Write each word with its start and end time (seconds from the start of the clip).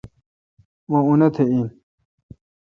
مہ 0.89 0.99
اونتھ 1.07 1.37
این۔ 1.49 1.65